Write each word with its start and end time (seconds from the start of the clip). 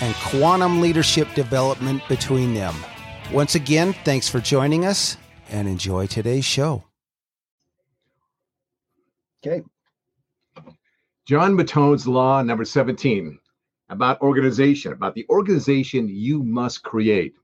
and 0.00 0.14
quantum 0.16 0.80
leadership 0.80 1.32
development 1.34 2.02
between 2.08 2.54
them. 2.54 2.74
Once 3.32 3.54
again, 3.54 3.92
thanks 4.04 4.28
for 4.28 4.40
joining 4.40 4.84
us 4.84 5.16
and 5.50 5.68
enjoy 5.68 6.06
today's 6.06 6.44
show. 6.44 6.84
Okay. 9.44 9.62
John 11.26 11.56
Mattone's 11.56 12.06
Law 12.06 12.42
number 12.42 12.64
17 12.64 13.38
about 13.88 14.20
organization, 14.20 14.92
about 14.92 15.14
the 15.14 15.26
organization 15.28 16.08
you 16.08 16.42
must 16.42 16.82
create. 16.82 17.34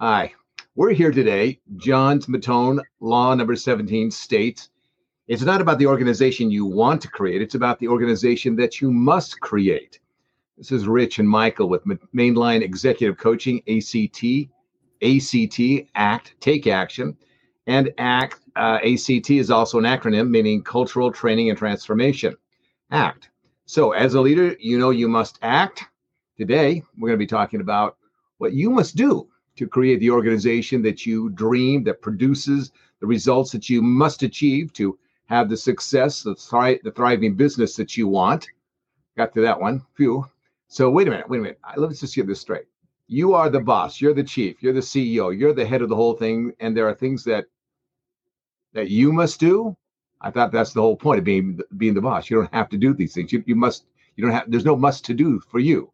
Hi, 0.00 0.32
we're 0.74 0.92
here 0.92 1.12
today. 1.12 1.60
John's 1.76 2.26
Mattone 2.26 2.82
Law 3.00 3.34
number 3.34 3.56
17 3.56 4.10
states 4.10 4.70
it's 5.26 5.42
not 5.42 5.62
about 5.62 5.78
the 5.78 5.86
organization 5.86 6.50
you 6.50 6.66
want 6.66 7.00
to 7.02 7.08
create, 7.08 7.40
it's 7.40 7.54
about 7.54 7.78
the 7.78 7.88
organization 7.88 8.56
that 8.56 8.80
you 8.80 8.90
must 8.90 9.40
create. 9.40 9.98
This 10.56 10.70
is 10.70 10.86
Rich 10.86 11.18
and 11.18 11.28
Michael 11.28 11.68
with 11.68 11.82
Mainline 12.14 12.62
Executive 12.62 13.18
Coaching, 13.18 13.60
ACT. 13.66 14.48
ACT, 15.02 15.88
ACT, 15.96 16.40
Take 16.40 16.68
Action. 16.68 17.16
And 17.66 17.92
ACT, 17.98 18.40
uh, 18.54 18.78
ACT 18.84 19.30
is 19.30 19.50
also 19.50 19.78
an 19.78 19.84
acronym 19.84 20.30
meaning 20.30 20.62
Cultural 20.62 21.10
Training 21.10 21.50
and 21.50 21.58
Transformation. 21.58 22.36
ACT. 22.92 23.30
So, 23.66 23.92
as 23.92 24.14
a 24.14 24.20
leader, 24.20 24.54
you 24.60 24.78
know 24.78 24.90
you 24.90 25.08
must 25.08 25.40
act. 25.42 25.86
Today, 26.36 26.84
we're 26.96 27.08
going 27.08 27.18
to 27.18 27.24
be 27.24 27.26
talking 27.26 27.60
about 27.60 27.96
what 28.38 28.52
you 28.52 28.70
must 28.70 28.94
do 28.94 29.26
to 29.56 29.66
create 29.66 29.98
the 29.98 30.10
organization 30.10 30.82
that 30.82 31.04
you 31.04 31.30
dream, 31.30 31.82
that 31.82 32.00
produces 32.00 32.70
the 33.00 33.06
results 33.08 33.50
that 33.50 33.68
you 33.68 33.82
must 33.82 34.22
achieve 34.22 34.72
to 34.74 34.96
have 35.26 35.48
the 35.48 35.56
success, 35.56 36.22
the, 36.22 36.36
thri- 36.36 36.80
the 36.84 36.92
thriving 36.92 37.34
business 37.34 37.74
that 37.74 37.96
you 37.96 38.06
want. 38.06 38.46
Got 39.16 39.34
to 39.34 39.40
that 39.40 39.60
one. 39.60 39.84
Phew. 39.96 40.24
So 40.74 40.90
wait 40.90 41.06
a 41.06 41.10
minute, 41.12 41.28
wait 41.28 41.38
a 41.38 41.42
minute. 41.42 41.60
Let's 41.76 42.00
just 42.00 42.16
get 42.16 42.26
this 42.26 42.40
straight. 42.40 42.64
You 43.06 43.32
are 43.32 43.48
the 43.48 43.60
boss. 43.60 44.00
You're 44.00 44.12
the 44.12 44.24
chief. 44.24 44.60
You're 44.60 44.72
the 44.72 44.80
CEO. 44.80 45.38
You're 45.38 45.54
the 45.54 45.64
head 45.64 45.82
of 45.82 45.88
the 45.88 45.94
whole 45.94 46.14
thing, 46.14 46.52
and 46.58 46.76
there 46.76 46.88
are 46.88 46.94
things 46.94 47.22
that 47.24 47.44
that 48.72 48.90
you 48.90 49.12
must 49.12 49.38
do. 49.38 49.76
I 50.20 50.32
thought 50.32 50.50
that's 50.50 50.72
the 50.72 50.80
whole 50.80 50.96
point 50.96 51.20
of 51.20 51.24
being 51.24 51.60
being 51.76 51.94
the 51.94 52.00
boss. 52.00 52.28
You 52.28 52.38
don't 52.38 52.52
have 52.52 52.68
to 52.70 52.76
do 52.76 52.92
these 52.92 53.14
things. 53.14 53.32
You 53.32 53.44
you 53.46 53.54
must. 53.54 53.86
You 54.16 54.24
don't 54.24 54.32
have. 54.32 54.50
There's 54.50 54.64
no 54.64 54.74
must 54.74 55.04
to 55.04 55.14
do 55.14 55.38
for 55.38 55.60
you. 55.60 55.92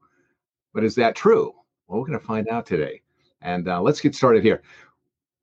But 0.73 0.83
is 0.83 0.95
that 0.95 1.15
true? 1.15 1.53
Well, 1.87 2.01
we're 2.01 2.07
going 2.07 2.19
to 2.19 2.25
find 2.25 2.49
out 2.49 2.65
today. 2.65 3.03
And 3.43 3.69
uh, 3.69 3.83
let's 3.83 4.01
get 4.01 4.15
started 4.15 4.43
here. 4.43 4.63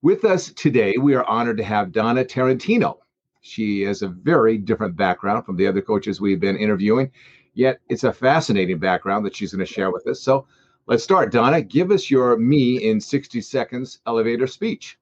With 0.02 0.26
us 0.26 0.52
today, 0.54 0.96
we 1.00 1.14
are 1.14 1.26
honored 1.26 1.58
to 1.58 1.64
have 1.64 1.92
Donna 1.92 2.26
Tarantino. 2.26 2.98
She 3.42 3.82
has 3.82 4.02
a 4.02 4.08
very 4.08 4.58
different 4.58 4.96
background 4.96 5.46
from 5.46 5.58
the 5.58 5.68
other 5.68 5.82
coaches 5.84 6.20
we've 6.20 6.40
been 6.40 6.58
interviewing, 6.58 7.12
yet 7.58 7.80
it's 7.90 8.04
a 8.04 8.14
fascinating 8.14 8.78
background 8.78 9.26
that 9.26 9.36
she's 9.36 9.52
going 9.52 9.66
to 9.66 9.72
share 9.72 9.92
with 9.92 10.06
us. 10.08 10.22
So 10.22 10.46
let's 10.86 11.04
start. 11.04 11.32
Donna, 11.32 11.62
give 11.62 11.92
us 11.92 12.10
your 12.10 12.38
me 12.38 12.78
in 12.90 13.02
60 13.02 13.42
seconds 13.42 14.00
elevator 14.06 14.48
speech. 14.48 14.98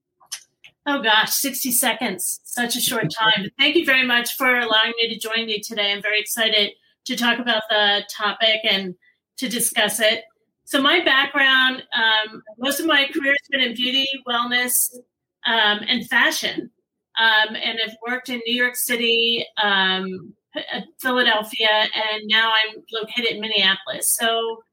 Oh 0.88 1.02
gosh, 1.02 1.34
60 1.34 1.72
seconds, 1.72 2.40
such 2.44 2.76
a 2.76 2.82
short 2.82 3.12
time. 3.12 3.50
Thank 3.60 3.76
you 3.76 3.86
very 3.86 4.06
much 4.06 4.36
for 4.36 4.60
allowing 4.60 4.94
me 4.98 5.14
to 5.14 5.20
join 5.20 5.50
you 5.50 5.60
today. 5.62 5.92
I'm 5.92 6.02
very 6.02 6.20
excited 6.20 6.72
to 7.06 7.16
talk 7.16 7.40
about 7.40 7.64
the 7.70 8.04
topic 8.10 8.62
and 8.64 8.96
to 9.38 9.50
discuss 9.50 10.00
it. 10.00 10.24
So, 10.64 10.82
my 10.82 11.04
background, 11.04 11.84
um, 11.94 12.42
most 12.60 12.80
of 12.80 12.86
my 12.86 13.08
career 13.14 13.32
has 13.32 13.48
been 13.50 13.62
in 13.62 13.76
beauty, 13.76 14.08
wellness, 14.28 14.96
um, 15.46 15.82
and 15.88 16.08
fashion. 16.08 16.70
Um, 17.18 17.56
and 17.56 17.80
I've 17.84 17.96
worked 18.08 18.30
in 18.30 18.42
New 18.46 18.56
York 18.56 18.76
City, 18.76 19.46
um, 19.62 20.34
Philadelphia, 21.02 21.70
and 21.70 22.24
now 22.26 22.52
I'm 22.52 22.84
located 22.92 23.32
in 23.32 23.42
Minneapolis. 23.42 24.16
So, 24.20 24.64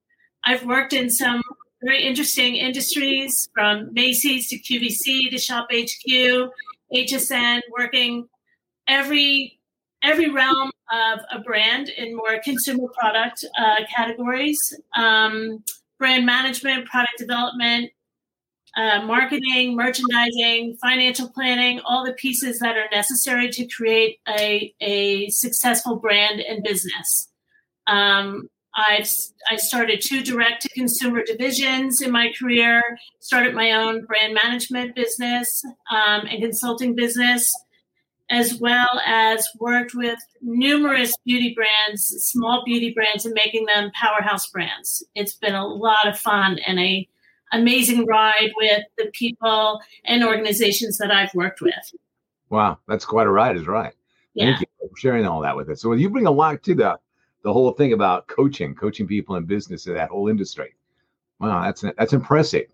I've 0.45 0.65
worked 0.65 0.93
in 0.93 1.09
some 1.11 1.41
very 1.83 2.03
interesting 2.03 2.57
industries 2.57 3.49
from 3.55 3.93
Macy's 3.93 4.49
to 4.49 4.59
QVC 4.59 5.31
to 5.31 5.39
Shop 5.39 5.69
HQ, 5.73 6.51
HSN, 6.95 7.61
working 7.77 8.29
every 8.89 9.59
every 10.03 10.31
realm 10.31 10.71
of 10.93 11.21
a 11.31 11.39
brand 11.39 11.89
in 11.89 12.17
more 12.17 12.41
consumer 12.43 12.89
product 12.99 13.45
uh, 13.59 13.77
categories. 13.95 14.59
Um, 14.97 15.63
brand 15.99 16.27
management, 16.27 16.87
product 16.87 17.17
development, 17.19 17.91
uh, 18.77 19.03
marketing, 19.03 19.77
merchandising, 19.77 20.77
financial 20.81 21.29
planning, 21.29 21.81
all 21.85 22.05
the 22.05 22.15
pieces 22.15 22.59
that 22.61 22.77
are 22.77 22.89
necessary 22.91 23.51
to 23.51 23.67
create 23.67 24.19
a, 24.29 24.75
a 24.81 25.29
successful 25.29 25.97
brand 25.97 26.41
and 26.41 26.63
business. 26.63 27.29
Um, 27.87 28.49
I've 28.75 29.09
I 29.51 29.57
started 29.57 30.01
two 30.01 30.23
direct 30.23 30.63
to 30.63 30.69
consumer 30.71 31.23
divisions 31.25 32.01
in 32.01 32.11
my 32.11 32.33
career. 32.39 32.81
Started 33.21 33.55
my 33.55 33.73
own 33.73 34.07
brand 34.07 34.33
management 34.33 34.95
business 34.95 35.63
um, 35.91 36.27
and 36.27 36.41
consulting 36.41 36.95
business 36.95 37.53
as 38.31 38.59
well 38.59 38.89
as 39.05 39.47
worked 39.61 39.95
with 39.95 40.19
numerous 40.41 41.13
beauty 41.27 41.55
brands, 41.55 42.03
small 42.31 42.65
beauty 42.65 42.91
brands, 42.95 43.27
and 43.27 43.35
making 43.35 43.67
them 43.67 43.91
powerhouse 43.95 44.49
brands. 44.49 45.05
It's 45.15 45.35
been 45.35 45.55
a 45.55 45.67
lot 45.67 46.09
of 46.09 46.19
fun 46.19 46.59
and 46.67 46.81
a 46.81 47.07
amazing 47.53 48.07
ride 48.07 48.51
with 48.57 48.83
the 48.99 49.11
people 49.13 49.81
and 50.05 50.25
organizations 50.25 50.99
that 50.99 51.11
I've 51.11 51.35
worked 51.35 51.61
with. 51.61 51.93
Wow, 52.51 52.79
that's 52.89 53.05
quite 53.05 53.27
a 53.27 53.31
ride, 53.31 53.57
is 53.57 53.67
right. 53.67 53.95
Yeah. 54.35 54.47
Thank 54.47 54.61
you 54.61 54.67
for 54.81 54.97
sharing 54.97 55.27
all 55.27 55.41
that 55.43 55.57
with 55.57 55.69
us. 55.71 55.81
So 55.81 55.93
you 55.93 56.11
bring 56.11 56.27
a 56.27 56.31
lot 56.31 56.63
to 56.65 56.75
the 56.75 56.99
the 57.43 57.53
whole 57.53 57.73
thing 57.73 57.93
about 57.93 58.29
coaching, 58.29 58.75
coaching 58.75 59.07
people 59.07 59.35
in 59.37 59.45
business 59.45 59.87
in 59.87 59.95
that 59.95 60.11
whole 60.11 60.29
industry. 60.29 60.75
Wow, 61.41 61.63
that's 61.65 61.85
that's 61.99 62.13
impressive. 62.13 62.67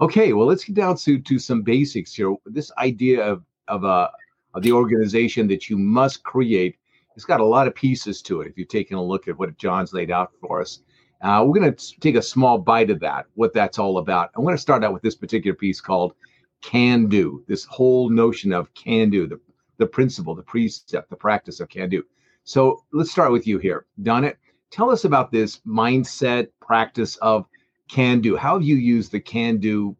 Okay, 0.00 0.32
well, 0.32 0.46
let's 0.46 0.64
get 0.64 0.74
down 0.74 0.96
to 0.96 1.18
to 1.18 1.38
some 1.38 1.62
basics 1.62 2.14
here. 2.14 2.34
This 2.46 2.72
idea 2.78 3.24
of 3.24 3.44
of 3.68 3.84
a 3.84 4.10
of 4.54 4.62
the 4.62 4.72
organization 4.72 5.46
that 5.48 5.68
you 5.68 5.78
must 5.78 6.22
create. 6.22 6.76
It's 7.16 7.24
got 7.24 7.40
a 7.40 7.44
lot 7.44 7.66
of 7.66 7.74
pieces 7.74 8.22
to 8.22 8.40
it. 8.40 8.48
If 8.48 8.56
you've 8.56 8.68
taken 8.68 8.96
a 8.96 9.02
look 9.02 9.26
at 9.26 9.38
what 9.38 9.56
John's 9.56 9.92
laid 9.92 10.10
out 10.10 10.30
for 10.40 10.60
us, 10.60 10.80
uh, 11.20 11.44
we're 11.44 11.58
going 11.58 11.74
to 11.74 12.00
take 12.00 12.14
a 12.14 12.22
small 12.22 12.58
bite 12.58 12.90
of 12.90 13.00
that, 13.00 13.26
what 13.34 13.52
that's 13.52 13.78
all 13.78 13.98
about. 13.98 14.30
I'm 14.36 14.44
going 14.44 14.54
to 14.54 14.60
start 14.60 14.84
out 14.84 14.92
with 14.92 15.02
this 15.02 15.16
particular 15.16 15.54
piece 15.54 15.80
called 15.80 16.14
can 16.60 17.08
do. 17.08 17.44
This 17.48 17.64
whole 17.64 18.08
notion 18.08 18.52
of 18.52 18.72
can 18.74 19.10
do, 19.10 19.26
the, 19.26 19.40
the 19.78 19.86
principle, 19.86 20.34
the 20.34 20.42
precept, 20.42 21.10
the 21.10 21.16
practice 21.16 21.60
of 21.60 21.68
can 21.68 21.88
do. 21.88 22.04
So 22.44 22.84
let's 22.92 23.10
start 23.10 23.32
with 23.32 23.46
you 23.46 23.58
here. 23.58 23.86
Donna, 24.02 24.34
tell 24.70 24.90
us 24.90 25.04
about 25.04 25.30
this 25.30 25.60
mindset 25.66 26.48
practice 26.60 27.16
of 27.16 27.46
can 27.88 28.20
do. 28.20 28.36
How 28.36 28.54
have 28.54 28.62
you 28.62 28.76
used 28.76 29.12
the 29.12 29.20
can 29.20 29.58
do 29.58 29.96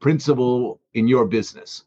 principle 0.00 0.80
in 0.94 1.08
your 1.08 1.26
business? 1.26 1.84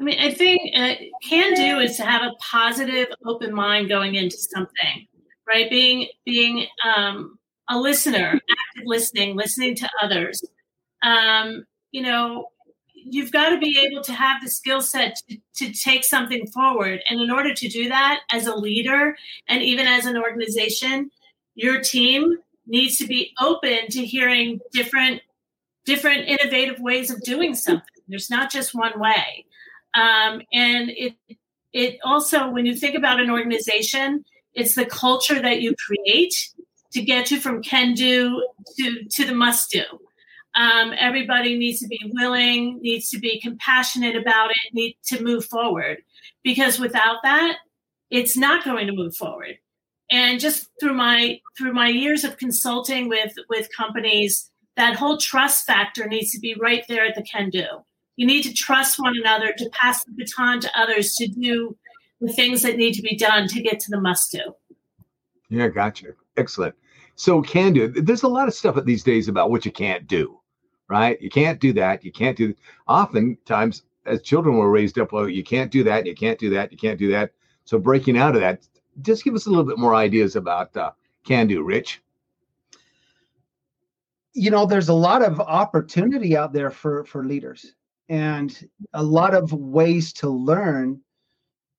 I 0.00 0.04
mean, 0.04 0.20
I 0.20 0.30
think 0.30 0.60
uh, 0.76 0.94
can 1.22 1.54
do 1.54 1.78
is 1.78 1.96
to 1.96 2.04
have 2.04 2.22
a 2.22 2.32
positive, 2.38 3.08
open 3.24 3.52
mind 3.54 3.88
going 3.88 4.14
into 4.14 4.36
something, 4.36 5.06
right? 5.46 5.68
Being 5.70 6.08
being 6.24 6.66
um, 6.84 7.38
a 7.68 7.78
listener, 7.78 8.34
active 8.34 8.84
listening, 8.84 9.36
listening 9.36 9.74
to 9.76 9.88
others. 10.02 10.44
Um, 11.02 11.64
you 11.92 12.02
know, 12.02 12.48
you've 12.94 13.32
got 13.32 13.50
to 13.50 13.58
be 13.58 13.78
able 13.86 14.02
to 14.04 14.12
have 14.12 14.42
the 14.42 14.50
skill 14.50 14.80
set 14.80 15.16
to, 15.28 15.38
to 15.56 15.72
take 15.72 16.04
something 16.04 16.46
forward, 16.48 17.00
and 17.08 17.20
in 17.20 17.30
order 17.30 17.54
to 17.54 17.68
do 17.68 17.88
that, 17.88 18.20
as 18.30 18.46
a 18.46 18.54
leader 18.54 19.16
and 19.48 19.62
even 19.62 19.86
as 19.86 20.06
an 20.06 20.16
organization, 20.16 21.10
your 21.54 21.80
team 21.80 22.36
needs 22.66 22.96
to 22.98 23.06
be 23.06 23.32
open 23.40 23.88
to 23.90 24.04
hearing 24.04 24.60
different 24.72 25.22
different 25.84 26.28
innovative 26.28 26.80
ways 26.80 27.10
of 27.10 27.22
doing 27.22 27.54
something. 27.54 27.86
There's 28.08 28.28
not 28.28 28.50
just 28.50 28.74
one 28.74 28.98
way. 28.98 29.46
Um, 29.94 30.42
and 30.52 30.90
it 30.90 31.14
it 31.72 31.98
also 32.04 32.50
when 32.50 32.66
you 32.66 32.74
think 32.74 32.96
about 32.96 33.20
an 33.20 33.30
organization, 33.30 34.24
it's 34.56 34.74
the 34.74 34.86
culture 34.86 35.40
that 35.40 35.60
you 35.60 35.74
create 35.76 36.34
to 36.92 37.02
get 37.02 37.30
you 37.30 37.38
from 37.38 37.62
can 37.62 37.94
do 37.94 38.42
to 38.78 39.04
to 39.10 39.24
the 39.24 39.34
must 39.34 39.70
do. 39.70 39.84
Um, 40.54 40.94
everybody 40.98 41.58
needs 41.58 41.80
to 41.80 41.86
be 41.86 42.00
willing, 42.14 42.80
needs 42.80 43.10
to 43.10 43.18
be 43.18 43.38
compassionate 43.40 44.16
about 44.16 44.50
it, 44.50 44.72
need 44.72 44.96
to 45.08 45.22
move 45.22 45.44
forward. 45.44 45.98
Because 46.42 46.80
without 46.80 47.18
that, 47.24 47.58
it's 48.10 48.36
not 48.36 48.64
going 48.64 48.86
to 48.86 48.94
move 48.94 49.14
forward. 49.14 49.58
And 50.10 50.40
just 50.40 50.68
through 50.80 50.94
my 50.94 51.40
through 51.58 51.74
my 51.74 51.88
years 51.88 52.24
of 52.24 52.38
consulting 52.38 53.08
with 53.08 53.34
with 53.50 53.68
companies, 53.76 54.50
that 54.76 54.96
whole 54.96 55.18
trust 55.18 55.66
factor 55.66 56.06
needs 56.06 56.32
to 56.32 56.40
be 56.40 56.54
right 56.58 56.84
there 56.88 57.04
at 57.04 57.14
the 57.14 57.22
can 57.22 57.50
do. 57.50 57.66
You 58.16 58.26
need 58.26 58.44
to 58.44 58.54
trust 58.54 58.98
one 58.98 59.14
another 59.18 59.52
to 59.52 59.70
pass 59.70 60.04
the 60.04 60.12
baton 60.12 60.60
to 60.60 60.70
others 60.78 61.14
to 61.16 61.26
do 61.26 61.76
the 62.20 62.32
things 62.32 62.62
that 62.62 62.76
need 62.76 62.92
to 62.94 63.02
be 63.02 63.16
done 63.16 63.46
to 63.48 63.62
get 63.62 63.80
to 63.80 63.90
the 63.90 64.00
must 64.00 64.32
do. 64.32 64.54
Yeah, 65.48 65.68
gotcha. 65.68 66.08
Excellent. 66.36 66.74
So 67.14 67.40
can 67.40 67.72
do. 67.72 67.88
There's 67.88 68.24
a 68.24 68.28
lot 68.28 68.48
of 68.48 68.54
stuff 68.54 68.82
these 68.84 69.02
days 69.02 69.28
about 69.28 69.50
what 69.50 69.64
you 69.64 69.72
can't 69.72 70.06
do, 70.06 70.38
right? 70.88 71.20
You 71.20 71.30
can't 71.30 71.60
do 71.60 71.72
that. 71.74 72.04
You 72.04 72.12
can't 72.12 72.36
do. 72.36 72.54
Oftentimes, 72.88 73.84
as 74.04 74.22
children 74.22 74.56
were 74.56 74.70
raised 74.70 74.98
up, 74.98 75.12
well, 75.12 75.28
you 75.28 75.42
can't 75.42 75.70
do 75.70 75.82
that. 75.84 76.06
You 76.06 76.14
can't 76.14 76.38
do 76.38 76.50
that. 76.50 76.70
You 76.70 76.78
can't 76.78 76.98
do 76.98 77.10
that. 77.10 77.32
So 77.64 77.78
breaking 77.78 78.18
out 78.18 78.34
of 78.34 78.42
that, 78.42 78.66
just 79.02 79.24
give 79.24 79.34
us 79.34 79.46
a 79.46 79.48
little 79.48 79.64
bit 79.64 79.78
more 79.78 79.94
ideas 79.94 80.36
about 80.36 80.76
uh, 80.76 80.92
can 81.24 81.46
do, 81.46 81.62
Rich. 81.62 82.02
You 84.34 84.50
know, 84.50 84.66
there's 84.66 84.90
a 84.90 84.94
lot 84.94 85.22
of 85.22 85.40
opportunity 85.40 86.36
out 86.36 86.52
there 86.52 86.70
for 86.70 87.04
for 87.04 87.24
leaders, 87.24 87.74
and 88.08 88.68
a 88.92 89.02
lot 89.02 89.34
of 89.34 89.52
ways 89.52 90.12
to 90.14 90.28
learn 90.28 91.00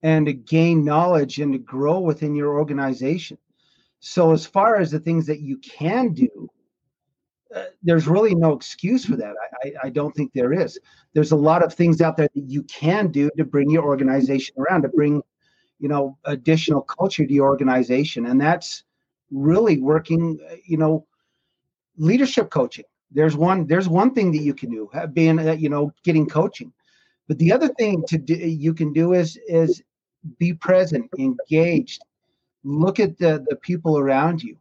and 0.03 0.25
to 0.25 0.33
gain 0.33 0.85
knowledge 0.85 1.39
and 1.39 1.53
to 1.53 1.59
grow 1.59 1.99
within 1.99 2.35
your 2.35 2.57
organization. 2.57 3.38
So, 3.99 4.31
as 4.31 4.45
far 4.45 4.75
as 4.75 4.91
the 4.91 4.99
things 4.99 5.25
that 5.25 5.41
you 5.41 5.57
can 5.57 6.13
do, 6.13 6.49
uh, 7.55 7.65
there's 7.81 8.07
really 8.07 8.35
no 8.35 8.53
excuse 8.53 9.05
for 9.05 9.15
that. 9.15 9.33
I, 9.41 9.67
I, 9.67 9.73
I, 9.85 9.89
don't 9.89 10.13
think 10.15 10.33
there 10.33 10.53
is. 10.53 10.77
There's 11.13 11.31
a 11.31 11.35
lot 11.35 11.63
of 11.63 11.73
things 11.73 12.01
out 12.01 12.17
there 12.17 12.29
that 12.35 12.44
you 12.44 12.63
can 12.63 13.09
do 13.09 13.31
to 13.38 13.45
bring 13.45 13.69
your 13.69 13.85
organization 13.85 14.55
around, 14.59 14.83
to 14.83 14.89
bring, 14.89 15.23
you 15.79 15.88
know, 15.88 16.17
additional 16.25 16.81
culture 16.81 17.25
to 17.25 17.33
your 17.33 17.47
organization, 17.47 18.27
and 18.27 18.39
that's 18.39 18.83
really 19.31 19.79
working. 19.79 20.39
Uh, 20.50 20.55
you 20.65 20.77
know, 20.77 21.07
leadership 21.97 22.50
coaching. 22.50 22.85
There's 23.11 23.35
one. 23.35 23.65
There's 23.65 23.89
one 23.89 24.13
thing 24.13 24.31
that 24.33 24.43
you 24.43 24.53
can 24.53 24.69
do, 24.69 24.89
being, 25.13 25.39
uh, 25.39 25.53
you 25.53 25.69
know, 25.69 25.91
getting 26.03 26.27
coaching. 26.27 26.71
But 27.27 27.39
the 27.39 27.51
other 27.51 27.68
thing 27.69 28.03
to 28.07 28.18
do, 28.18 28.35
you 28.35 28.74
can 28.74 28.94
do 28.94 29.13
is 29.13 29.38
is 29.47 29.81
be 30.39 30.53
present, 30.53 31.09
engaged, 31.18 32.01
look 32.63 33.00
at 33.00 33.18
the, 33.18 33.45
the 33.50 33.56
people 33.57 33.97
around 33.97 34.41
you. 34.44 34.57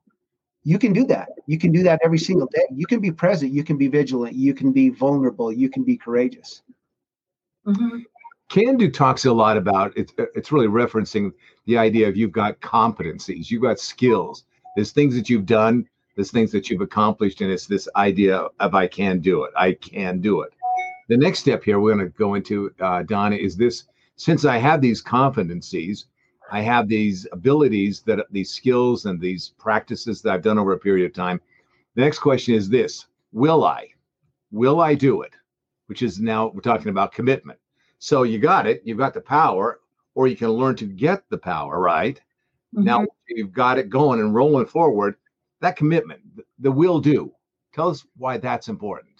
You 0.64 0.78
can 0.78 0.92
do 0.92 1.04
that. 1.06 1.28
You 1.46 1.58
can 1.58 1.70
do 1.70 1.82
that 1.84 2.00
every 2.04 2.18
single 2.18 2.48
day. 2.48 2.66
You 2.72 2.86
can 2.86 3.00
be 3.00 3.12
present. 3.12 3.52
You 3.52 3.62
can 3.62 3.76
be 3.76 3.86
vigilant. 3.86 4.34
You 4.34 4.52
can 4.52 4.72
be 4.72 4.90
vulnerable. 4.90 5.52
You 5.52 5.68
can 5.70 5.84
be 5.84 5.96
courageous. 5.96 6.62
Mm-hmm. 7.66 7.98
Can 8.48 8.76
do 8.76 8.90
talks 8.90 9.24
a 9.24 9.32
lot 9.32 9.56
about 9.56 9.92
it's 9.96 10.12
it's 10.16 10.52
really 10.52 10.68
referencing 10.68 11.32
the 11.66 11.76
idea 11.78 12.08
of 12.08 12.16
you've 12.16 12.32
got 12.32 12.60
competencies, 12.60 13.50
you've 13.50 13.62
got 13.62 13.80
skills. 13.80 14.44
There's 14.76 14.92
things 14.92 15.16
that 15.16 15.28
you've 15.28 15.46
done, 15.46 15.88
there's 16.14 16.30
things 16.30 16.52
that 16.52 16.70
you've 16.70 16.80
accomplished, 16.80 17.40
and 17.40 17.50
it's 17.50 17.66
this 17.66 17.88
idea 17.96 18.46
of 18.60 18.74
I 18.74 18.86
can 18.86 19.20
do 19.20 19.44
it. 19.44 19.52
I 19.56 19.72
can 19.72 20.20
do 20.20 20.42
it. 20.42 20.52
The 21.08 21.16
next 21.16 21.38
step 21.40 21.62
here 21.62 21.78
we're 21.78 21.94
going 21.94 22.06
to 22.06 22.18
go 22.18 22.34
into, 22.34 22.72
uh, 22.80 23.02
Donna, 23.02 23.36
is 23.36 23.56
this 23.56 23.84
since 24.16 24.44
I 24.44 24.56
have 24.56 24.80
these 24.80 25.02
competencies, 25.02 26.06
I 26.50 26.60
have 26.62 26.88
these 26.88 27.26
abilities 27.32 28.02
that 28.02 28.26
these 28.30 28.50
skills 28.50 29.04
and 29.04 29.20
these 29.20 29.50
practices 29.58 30.22
that 30.22 30.32
I've 30.32 30.42
done 30.42 30.58
over 30.58 30.72
a 30.72 30.78
period 30.78 31.06
of 31.06 31.12
time. 31.12 31.40
The 31.94 32.02
next 32.02 32.18
question 32.20 32.54
is 32.54 32.68
this 32.68 33.06
Will 33.32 33.64
I? 33.64 33.88
Will 34.50 34.80
I 34.80 34.94
do 34.94 35.22
it? 35.22 35.34
Which 35.86 36.02
is 36.02 36.20
now 36.20 36.48
we're 36.48 36.60
talking 36.60 36.88
about 36.88 37.12
commitment. 37.12 37.58
So 37.98 38.22
you 38.22 38.38
got 38.38 38.66
it, 38.66 38.82
you've 38.84 38.98
got 38.98 39.14
the 39.14 39.20
power, 39.20 39.80
or 40.14 40.28
you 40.28 40.36
can 40.36 40.50
learn 40.50 40.76
to 40.76 40.86
get 40.86 41.28
the 41.28 41.38
power, 41.38 41.80
right? 41.80 42.20
Mm-hmm. 42.74 42.84
Now 42.84 43.06
you've 43.28 43.52
got 43.52 43.78
it 43.78 43.90
going 43.90 44.20
and 44.20 44.34
rolling 44.34 44.66
forward. 44.66 45.16
That 45.60 45.76
commitment, 45.76 46.20
the 46.58 46.70
will 46.70 47.00
do. 47.00 47.32
Tell 47.74 47.88
us 47.90 48.04
why 48.16 48.38
that's 48.38 48.68
important. 48.68 49.15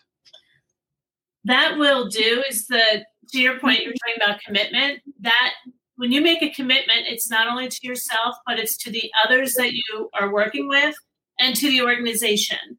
That 1.47 1.79
will 1.79 2.09
do 2.09 2.43
is 2.49 2.67
the 2.67 3.05
to 3.31 3.41
your 3.41 3.59
point, 3.59 3.83
you're 3.83 3.93
talking 3.93 4.23
about 4.23 4.41
commitment. 4.41 5.01
That 5.21 5.53
when 5.97 6.13
you 6.13 6.21
make 6.21 6.43
a 6.43 6.51
commitment, 6.51 7.07
it's 7.07 7.31
not 7.31 7.49
only 7.49 7.69
to 7.69 7.79
yourself, 7.83 8.37
but 8.47 8.59
it's 8.59 8.77
to 8.79 8.91
the 8.91 9.11
others 9.25 9.55
that 9.55 9.73
you 9.73 10.11
are 10.19 10.33
working 10.33 10.69
with 10.69 10.95
and 11.39 11.57
to 11.57 11.69
the 11.69 11.83
organization. 11.83 12.79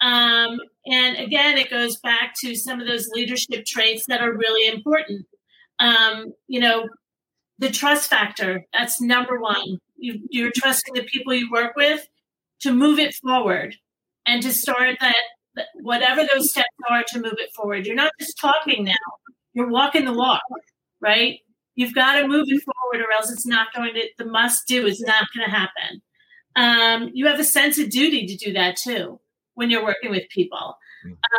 Um, 0.00 0.58
and 0.86 1.16
again, 1.16 1.58
it 1.58 1.70
goes 1.70 1.98
back 2.00 2.34
to 2.42 2.54
some 2.54 2.80
of 2.80 2.86
those 2.86 3.08
leadership 3.08 3.64
traits 3.66 4.04
that 4.08 4.20
are 4.20 4.32
really 4.32 4.74
important. 4.74 5.26
Um, 5.78 6.32
you 6.48 6.60
know, 6.60 6.88
the 7.58 7.70
trust 7.70 8.10
factor, 8.10 8.64
that's 8.72 9.00
number 9.00 9.40
one. 9.40 9.78
You, 9.96 10.20
you're 10.30 10.52
trusting 10.54 10.94
the 10.94 11.04
people 11.04 11.32
you 11.34 11.50
work 11.50 11.76
with 11.76 12.06
to 12.62 12.72
move 12.72 12.98
it 12.98 13.14
forward 13.14 13.76
and 14.26 14.42
to 14.42 14.52
start 14.52 14.96
that, 15.00 15.14
whatever 15.74 16.22
those 16.32 16.50
steps 16.50 16.68
are 16.90 17.02
to 17.08 17.20
move 17.20 17.34
it 17.38 17.52
forward. 17.54 17.86
You're 17.86 17.96
not 17.96 18.12
just 18.18 18.38
talking 18.38 18.84
now, 18.84 18.94
you're 19.52 19.68
walking 19.68 20.04
the 20.04 20.12
walk, 20.12 20.42
right? 21.00 21.38
You've 21.74 21.94
got 21.94 22.20
to 22.20 22.28
move 22.28 22.46
it 22.48 22.62
forward, 22.62 23.06
or 23.06 23.12
else 23.12 23.30
it's 23.30 23.46
not 23.46 23.72
going 23.74 23.94
to. 23.94 24.08
The 24.18 24.26
must 24.26 24.66
do 24.66 24.86
is 24.86 25.00
not 25.00 25.26
going 25.34 25.48
to 25.48 25.54
happen. 25.54 26.02
Um, 26.54 27.10
you 27.14 27.26
have 27.26 27.40
a 27.40 27.44
sense 27.44 27.78
of 27.78 27.90
duty 27.90 28.26
to 28.26 28.36
do 28.36 28.52
that 28.52 28.76
too 28.76 29.18
when 29.54 29.70
you're 29.70 29.84
working 29.84 30.10
with 30.10 30.28
people. 30.28 30.76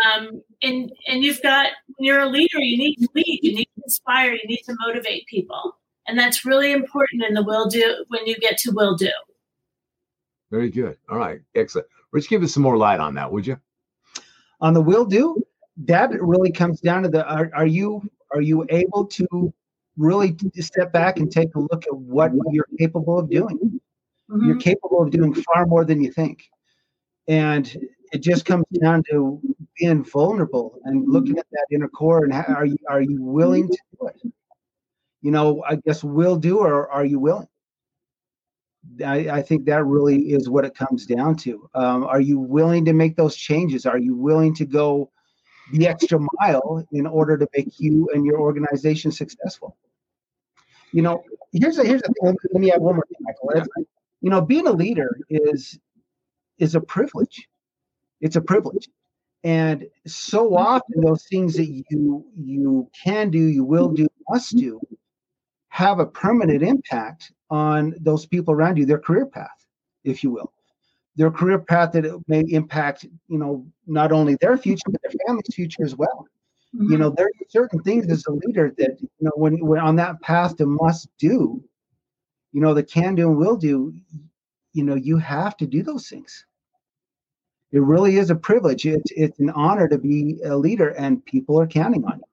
Um, 0.05 0.41
and 0.61 0.91
and 1.07 1.23
you've 1.23 1.41
got 1.41 1.67
when 1.95 2.05
you're 2.05 2.19
a 2.19 2.29
leader, 2.29 2.59
you 2.59 2.77
need 2.77 2.95
to 2.95 3.07
lead, 3.15 3.39
you 3.41 3.55
need 3.55 3.69
to 3.75 3.83
inspire, 3.85 4.33
you 4.33 4.45
need 4.45 4.63
to 4.65 4.75
motivate 4.85 5.25
people, 5.27 5.77
and 6.07 6.17
that's 6.19 6.45
really 6.45 6.73
important 6.73 7.23
in 7.23 7.33
the 7.33 7.43
will 7.43 7.69
do 7.69 8.03
when 8.09 8.25
you 8.25 8.35
get 8.35 8.57
to 8.59 8.71
will 8.71 8.95
do. 8.95 9.11
Very 10.51 10.69
good. 10.69 10.97
All 11.09 11.17
right, 11.17 11.39
excellent. 11.55 11.87
Let's 12.11 12.27
give 12.27 12.43
us 12.43 12.53
some 12.53 12.63
more 12.63 12.77
light 12.77 12.99
on 12.99 13.15
that, 13.15 13.31
would 13.31 13.47
you? 13.47 13.57
On 14.63 14.73
the 14.73 14.81
will 14.81 15.05
do, 15.05 15.45
that 15.85 16.09
really 16.21 16.51
comes 16.51 16.79
down 16.79 17.03
to 17.03 17.09
the 17.09 17.27
are, 17.27 17.51
are 17.53 17.67
you 17.67 18.01
are 18.31 18.41
you 18.41 18.65
able 18.69 19.05
to 19.05 19.53
really 19.97 20.35
step 20.55 20.91
back 20.91 21.19
and 21.19 21.31
take 21.31 21.53
a 21.53 21.59
look 21.59 21.85
at 21.85 21.95
what 21.95 22.31
you're 22.51 22.65
capable 22.79 23.19
of 23.19 23.29
doing? 23.29 23.79
Mm-hmm. 24.31 24.47
you're 24.47 24.57
capable 24.57 25.03
of 25.03 25.11
doing 25.11 25.33
far 25.33 25.65
more 25.65 25.83
than 25.83 26.01
you 26.01 26.11
think. 26.11 26.49
And 27.27 27.77
it 28.13 28.19
just 28.19 28.45
comes 28.45 28.63
down 28.81 29.03
to 29.11 29.41
being 29.77 30.03
vulnerable 30.05 30.79
and 30.85 31.07
looking 31.09 31.37
at 31.37 31.45
that 31.51 31.65
inner 31.71 31.89
core 31.89 32.23
and 32.23 32.33
how, 32.33 32.45
are 32.53 32.65
you 32.65 32.77
are 32.87 33.01
you 33.01 33.21
willing 33.21 33.67
to 33.67 33.77
do 33.99 34.07
it? 34.07 34.21
You 35.21 35.31
know 35.31 35.63
i 35.67 35.75
guess 35.75 36.03
will 36.03 36.37
do 36.37 36.59
or 36.59 36.89
are 36.89 37.05
you 37.05 37.19
willing 37.19 37.47
I, 39.05 39.29
I, 39.29 39.41
think 39.41 39.65
that 39.65 39.85
really 39.85 40.31
is 40.33 40.49
what 40.49 40.65
it 40.65 40.75
comes 40.75 41.05
down 41.05 41.37
to. 41.37 41.69
Um, 41.73 42.03
are 42.03 42.19
you 42.19 42.37
willing 42.39 42.85
to 42.85 42.93
make 42.93 43.15
those 43.15 43.35
changes? 43.35 43.85
Are 43.85 43.97
you 43.97 44.15
willing 44.15 44.53
to 44.55 44.65
go 44.65 45.09
the 45.71 45.87
extra 45.87 46.19
mile 46.41 46.85
in 46.91 47.07
order 47.07 47.37
to 47.37 47.47
make 47.55 47.79
you 47.79 48.09
and 48.13 48.25
your 48.25 48.39
organization 48.39 49.11
successful. 49.11 49.77
You 50.91 51.01
know, 51.01 51.23
here's 51.51 51.77
a 51.77 51.85
here's 51.85 52.01
a 52.01 52.13
thing. 52.21 52.35
Let 52.51 52.61
me 52.61 52.71
add 52.71 52.81
one 52.81 52.95
more 52.95 53.05
thing, 53.07 53.17
Michael. 53.21 53.65
You 54.21 54.29
know, 54.29 54.41
being 54.41 54.67
a 54.67 54.71
leader 54.71 55.17
is 55.29 55.79
is 56.59 56.75
a 56.75 56.81
privilege. 56.81 57.47
It's 58.21 58.35
a 58.35 58.41
privilege. 58.41 58.87
And 59.43 59.87
so 60.05 60.55
often 60.55 61.01
those 61.01 61.25
things 61.25 61.55
that 61.55 61.67
you 61.89 62.25
you 62.35 62.89
can 63.03 63.29
do, 63.29 63.39
you 63.39 63.63
will 63.63 63.89
do, 63.89 64.07
must 64.29 64.55
do, 64.55 64.79
have 65.73 65.99
a 65.99 66.05
permanent 66.05 66.61
impact 66.61 67.31
on 67.49 67.95
those 67.99 68.25
people 68.25 68.53
around 68.53 68.77
you, 68.77 68.85
their 68.85 68.99
career 68.99 69.25
path, 69.25 69.65
if 70.03 70.23
you 70.23 70.29
will 70.31 70.53
their 71.15 71.31
career 71.31 71.59
path 71.59 71.91
that 71.93 72.21
may 72.27 72.41
impact, 72.49 73.03
you 73.27 73.37
know, 73.37 73.65
not 73.85 74.11
only 74.11 74.35
their 74.35 74.57
future 74.57 74.83
but 74.87 75.01
their 75.01 75.11
family's 75.27 75.53
future 75.53 75.83
as 75.83 75.95
well. 75.95 76.27
Mm-hmm. 76.75 76.91
You 76.91 76.97
know, 76.97 77.09
there 77.11 77.27
are 77.27 77.47
certain 77.49 77.79
things 77.83 78.09
as 78.09 78.25
a 78.27 78.31
leader 78.31 78.73
that 78.77 78.97
you 78.99 79.09
know 79.21 79.31
when 79.35 79.63
when 79.65 79.79
on 79.79 79.95
that 79.97 80.21
path 80.21 80.57
to 80.57 80.65
must 80.65 81.07
do, 81.19 81.63
you 82.51 82.61
know, 82.61 82.73
the 82.73 82.83
can 82.83 83.15
do 83.15 83.29
and 83.29 83.37
will 83.37 83.57
do. 83.57 83.93
You 84.73 84.83
know, 84.83 84.95
you 84.95 85.17
have 85.17 85.55
to 85.57 85.67
do 85.67 85.83
those 85.83 86.09
things. 86.09 86.45
It 87.71 87.81
really 87.81 88.17
is 88.17 88.31
a 88.31 88.35
privilege. 88.35 88.87
It's 88.87 89.11
it's 89.15 89.39
an 89.39 89.51
honor 89.51 89.87
to 89.87 89.99
be 89.99 90.39
a 90.43 90.57
leader, 90.57 90.89
and 90.89 91.23
people 91.25 91.59
are 91.59 91.67
counting 91.67 92.05
on 92.05 92.17
you. 92.17 92.32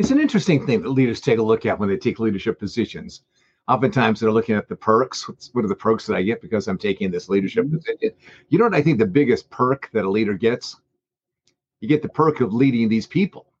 It's 0.00 0.10
an 0.10 0.18
interesting 0.18 0.64
thing 0.64 0.80
that 0.80 0.88
leaders 0.88 1.20
take 1.20 1.38
a 1.38 1.42
look 1.42 1.66
at 1.66 1.78
when 1.78 1.90
they 1.90 1.98
take 1.98 2.18
leadership 2.18 2.58
positions. 2.58 3.20
Oftentimes 3.68 4.18
they're 4.18 4.32
looking 4.32 4.56
at 4.56 4.66
the 4.66 4.74
perks. 4.74 5.28
What 5.52 5.62
are 5.62 5.68
the 5.68 5.74
perks 5.74 6.06
that 6.06 6.16
I 6.16 6.22
get 6.22 6.40
because 6.40 6.68
I'm 6.68 6.78
taking 6.78 7.10
this 7.10 7.28
leadership 7.28 7.66
Mm-hmm. 7.66 7.76
position? 7.76 8.12
You 8.48 8.58
know 8.58 8.64
what 8.64 8.74
I 8.74 8.80
think 8.80 8.98
the 8.98 9.04
biggest 9.04 9.50
perk 9.50 9.90
that 9.92 10.06
a 10.06 10.10
leader 10.10 10.32
gets? 10.32 10.80
You 11.80 11.88
get 11.88 12.00
the 12.00 12.08
perk 12.08 12.40
of 12.40 12.54
leading 12.54 12.88
these 12.88 13.06
people. 13.06 13.52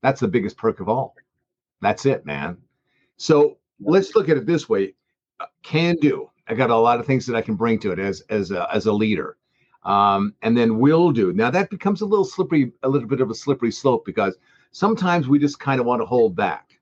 That's 0.00 0.20
the 0.20 0.28
biggest 0.28 0.56
perk 0.56 0.80
of 0.80 0.88
all. 0.88 1.14
That's 1.82 2.06
it, 2.06 2.24
man. 2.24 2.56
So 3.18 3.58
let's 3.78 4.16
look 4.16 4.30
at 4.30 4.38
it 4.38 4.46
this 4.46 4.70
way: 4.70 4.94
can 5.62 5.96
do. 5.96 6.30
I 6.48 6.54
got 6.54 6.70
a 6.70 6.76
lot 6.76 6.98
of 6.98 7.04
things 7.04 7.26
that 7.26 7.36
I 7.36 7.42
can 7.42 7.56
bring 7.56 7.78
to 7.80 7.92
it 7.92 7.98
as 7.98 8.22
as 8.30 8.52
a, 8.52 8.74
as 8.74 8.86
a 8.86 8.92
leader, 8.92 9.36
um, 9.84 10.34
and 10.40 10.56
then 10.56 10.78
will 10.78 11.12
do. 11.12 11.34
Now 11.34 11.50
that 11.50 11.68
becomes 11.68 12.00
a 12.00 12.06
little 12.06 12.24
slippery, 12.24 12.72
a 12.82 12.88
little 12.88 13.06
bit 13.06 13.20
of 13.20 13.28
a 13.28 13.34
slippery 13.34 13.70
slope 13.70 14.06
because 14.06 14.38
sometimes 14.72 15.28
we 15.28 15.38
just 15.38 15.58
kind 15.58 15.80
of 15.80 15.86
want 15.86 16.02
to 16.02 16.06
hold 16.06 16.36
back. 16.36 16.78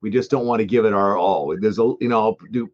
We 0.00 0.10
just 0.10 0.30
don't 0.30 0.46
want 0.46 0.60
to 0.60 0.66
give 0.66 0.84
it 0.84 0.92
our 0.92 1.16
all. 1.16 1.56
There's 1.58 1.78
a 1.78 1.94
you 2.00 2.08
know 2.08 2.20
I'll 2.20 2.38
do 2.50 2.70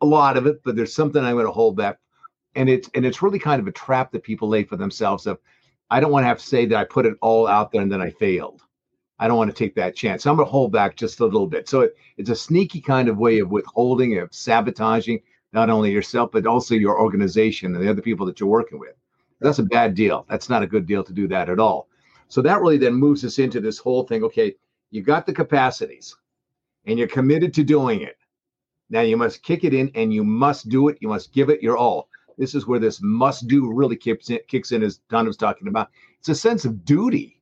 a 0.00 0.06
lot 0.06 0.36
of 0.36 0.46
it, 0.46 0.62
but 0.64 0.76
there's 0.76 0.94
something 0.94 1.22
I'm 1.22 1.34
going 1.34 1.46
to 1.46 1.52
hold 1.52 1.76
back, 1.76 1.98
and 2.54 2.68
it's 2.68 2.90
and 2.94 3.04
it's 3.04 3.22
really 3.22 3.38
kind 3.38 3.60
of 3.60 3.66
a 3.66 3.72
trap 3.72 4.12
that 4.12 4.22
people 4.22 4.48
lay 4.48 4.64
for 4.64 4.76
themselves. 4.76 5.26
Of 5.26 5.38
I 5.90 6.00
don't 6.00 6.12
want 6.12 6.24
to 6.24 6.28
have 6.28 6.38
to 6.38 6.46
say 6.46 6.66
that 6.66 6.78
I 6.78 6.84
put 6.84 7.06
it 7.06 7.14
all 7.20 7.46
out 7.46 7.70
there 7.70 7.82
and 7.82 7.92
then 7.92 8.00
I 8.00 8.10
failed. 8.10 8.62
I 9.18 9.28
don't 9.28 9.36
want 9.38 9.50
to 9.50 9.56
take 9.56 9.74
that 9.76 9.94
chance. 9.94 10.26
I'm 10.26 10.36
going 10.36 10.46
to 10.46 10.50
hold 10.50 10.72
back 10.72 10.96
just 10.96 11.20
a 11.20 11.24
little 11.24 11.46
bit. 11.46 11.68
So 11.68 11.82
it, 11.82 11.96
it's 12.16 12.30
a 12.30 12.36
sneaky 12.36 12.80
kind 12.80 13.08
of 13.08 13.16
way 13.16 13.38
of 13.38 13.50
withholding, 13.50 14.18
of 14.18 14.34
sabotaging 14.34 15.20
not 15.52 15.70
only 15.70 15.92
yourself, 15.92 16.30
but 16.32 16.46
also 16.46 16.74
your 16.74 17.00
organization 17.00 17.74
and 17.74 17.82
the 17.82 17.88
other 17.88 18.02
people 18.02 18.26
that 18.26 18.40
you're 18.40 18.48
working 18.48 18.78
with. 18.78 18.96
That's 19.40 19.60
a 19.60 19.64
bad 19.64 19.94
deal. 19.94 20.26
That's 20.28 20.48
not 20.48 20.62
a 20.62 20.66
good 20.66 20.86
deal 20.86 21.04
to 21.04 21.12
do 21.12 21.28
that 21.28 21.48
at 21.48 21.60
all. 21.60 21.88
So 22.28 22.42
that 22.42 22.60
really 22.60 22.78
then 22.78 22.94
moves 22.94 23.24
us 23.24 23.38
into 23.38 23.60
this 23.60 23.78
whole 23.78 24.04
thing. 24.04 24.24
Okay, 24.24 24.54
you 24.90 25.02
got 25.02 25.26
the 25.26 25.32
capacities 25.32 26.16
and 26.86 26.98
you're 26.98 27.08
committed 27.08 27.54
to 27.54 27.64
doing 27.64 28.02
it. 28.02 28.16
Now 28.90 29.00
you 29.00 29.16
must 29.16 29.42
kick 29.42 29.64
it 29.64 29.74
in 29.74 29.90
and 29.94 30.12
you 30.12 30.24
must 30.24 30.68
do 30.68 30.88
it. 30.88 30.98
You 31.00 31.08
must 31.08 31.32
give 31.32 31.50
it 31.50 31.62
your 31.62 31.76
all. 31.76 32.08
This 32.36 32.54
is 32.54 32.66
where 32.66 32.80
this 32.80 33.00
must 33.00 33.46
do 33.46 33.72
really 33.72 33.96
kicks 33.96 34.30
in, 34.30 34.40
kicks 34.48 34.72
in 34.72 34.82
as 34.82 34.98
Don 35.08 35.26
was 35.26 35.36
talking 35.36 35.68
about. 35.68 35.90
It's 36.18 36.28
a 36.28 36.34
sense 36.34 36.64
of 36.64 36.84
duty. 36.84 37.40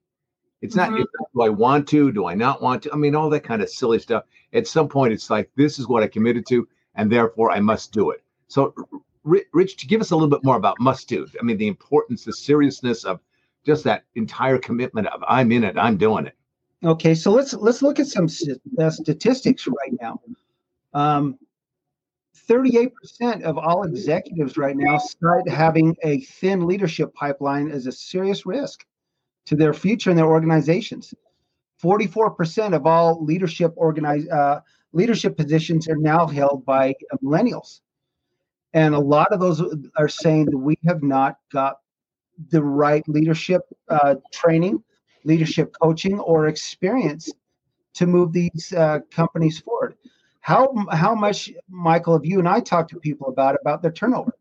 It's 0.60 0.76
not, 0.76 0.90
Mhm. 0.90 0.98
not, 0.98 1.28
do 1.34 1.42
I 1.42 1.48
want 1.48 1.88
to? 1.88 2.12
Do 2.12 2.26
I 2.26 2.34
not 2.34 2.62
want 2.62 2.82
to? 2.84 2.92
I 2.92 2.96
mean, 2.96 3.14
all 3.16 3.30
that 3.30 3.42
kind 3.42 3.62
of 3.62 3.70
silly 3.70 3.98
stuff. 3.98 4.24
At 4.52 4.66
some 4.66 4.88
point, 4.88 5.12
it's 5.12 5.30
like, 5.30 5.50
this 5.56 5.78
is 5.78 5.88
what 5.88 6.02
I 6.02 6.06
committed 6.08 6.46
to, 6.48 6.68
and 6.94 7.10
therefore 7.10 7.50
I 7.50 7.58
must 7.58 7.92
do 7.92 8.10
it. 8.10 8.22
So, 8.46 8.74
Rich, 9.24 9.76
to 9.78 9.86
give 9.86 10.00
us 10.00 10.10
a 10.10 10.16
little 10.16 10.28
bit 10.28 10.44
more 10.44 10.56
about 10.56 10.78
must 10.78 11.08
do, 11.08 11.26
I 11.40 11.42
mean, 11.42 11.56
the 11.56 11.66
importance, 11.66 12.24
the 12.24 12.32
seriousness 12.32 13.04
of 13.04 13.20
just 13.64 13.84
that 13.84 14.04
entire 14.14 14.58
commitment 14.58 15.06
of 15.08 15.22
I'm 15.26 15.52
in 15.52 15.64
it, 15.64 15.76
I'm 15.78 15.96
doing 15.96 16.26
it. 16.26 16.36
Okay, 16.84 17.14
so 17.14 17.30
let's 17.30 17.54
let's 17.54 17.82
look 17.82 18.00
at 18.00 18.06
some 18.06 18.28
uh, 18.78 18.90
statistics 18.90 19.66
right 19.66 19.92
now. 20.00 20.20
Um, 20.94 21.38
38% 22.48 23.42
of 23.42 23.56
all 23.56 23.84
executives 23.84 24.56
right 24.56 24.76
now 24.76 24.98
start 24.98 25.48
having 25.48 25.96
a 26.02 26.20
thin 26.20 26.66
leadership 26.66 27.14
pipeline 27.14 27.70
as 27.70 27.86
a 27.86 27.92
serious 27.92 28.44
risk 28.44 28.84
to 29.46 29.54
their 29.54 29.72
future 29.72 30.10
and 30.10 30.18
their 30.18 30.26
organizations. 30.26 31.14
44% 31.82 32.74
of 32.74 32.86
all 32.86 33.24
leadership 33.24 33.72
organize, 33.76 34.28
uh, 34.28 34.60
leadership 34.92 35.36
positions 35.36 35.88
are 35.88 35.96
now 35.96 36.26
held 36.26 36.64
by 36.64 36.94
millennials. 37.22 37.80
And 38.74 38.94
a 38.94 38.98
lot 38.98 39.28
of 39.32 39.40
those 39.40 39.62
are 39.96 40.08
saying 40.08 40.46
that 40.46 40.58
we 40.58 40.76
have 40.86 41.02
not 41.02 41.38
got 41.52 41.76
the 42.50 42.62
right 42.62 43.06
leadership 43.08 43.62
uh, 43.88 44.16
training, 44.32 44.82
leadership 45.24 45.74
coaching, 45.80 46.18
or 46.20 46.46
experience 46.46 47.32
to 47.94 48.06
move 48.06 48.32
these 48.32 48.72
uh, 48.76 49.00
companies 49.10 49.58
forward. 49.60 49.96
How 50.40 50.72
how 50.90 51.14
much, 51.14 51.50
Michael, 51.68 52.14
have 52.14 52.24
you 52.24 52.38
and 52.38 52.48
I 52.48 52.60
talked 52.60 52.90
to 52.90 52.98
people 53.00 53.28
about 53.28 53.56
about 53.60 53.82
their 53.82 53.92
turnover, 53.92 54.36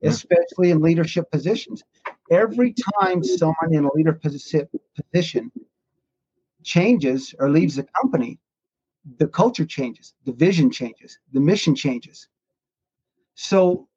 Yeah. 0.00 0.10
especially 0.10 0.70
in 0.70 0.80
leadership 0.80 1.30
positions? 1.30 1.82
Every 2.30 2.74
time 3.00 3.22
someone 3.22 3.72
in 3.72 3.84
a 3.84 3.90
leader 3.94 4.12
position 4.12 5.50
changes 6.62 7.34
or 7.38 7.50
leaves 7.50 7.76
the 7.76 7.86
company, 8.00 8.38
the 9.18 9.26
culture 9.28 9.64
changes, 9.66 10.14
the 10.24 10.32
vision 10.32 10.70
changes, 10.70 11.18
the 11.32 11.40
mission 11.40 11.74
changes. 11.74 12.28
So, 13.34 13.88